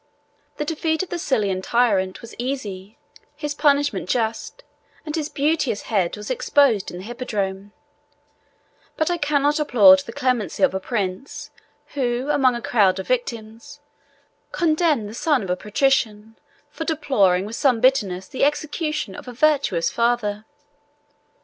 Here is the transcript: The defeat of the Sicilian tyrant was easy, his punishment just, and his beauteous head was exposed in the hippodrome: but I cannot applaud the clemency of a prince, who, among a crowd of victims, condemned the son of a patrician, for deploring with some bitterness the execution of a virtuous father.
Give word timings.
The 0.57 0.65
defeat 0.65 1.03
of 1.03 1.09
the 1.09 1.19
Sicilian 1.19 1.61
tyrant 1.61 2.21
was 2.23 2.33
easy, 2.39 2.97
his 3.35 3.53
punishment 3.53 4.09
just, 4.09 4.63
and 5.05 5.15
his 5.15 5.29
beauteous 5.29 5.83
head 5.83 6.17
was 6.17 6.31
exposed 6.31 6.89
in 6.89 6.97
the 6.97 7.03
hippodrome: 7.03 7.71
but 8.97 9.11
I 9.11 9.17
cannot 9.17 9.59
applaud 9.59 9.99
the 9.99 10.11
clemency 10.11 10.63
of 10.63 10.73
a 10.73 10.79
prince, 10.79 11.51
who, 11.93 12.31
among 12.31 12.55
a 12.55 12.63
crowd 12.63 12.97
of 12.97 13.05
victims, 13.09 13.79
condemned 14.51 15.07
the 15.07 15.13
son 15.13 15.43
of 15.43 15.51
a 15.51 15.55
patrician, 15.55 16.35
for 16.71 16.83
deploring 16.83 17.45
with 17.45 17.55
some 17.55 17.79
bitterness 17.79 18.27
the 18.27 18.43
execution 18.43 19.13
of 19.13 19.27
a 19.27 19.33
virtuous 19.33 19.91
father. 19.91 20.45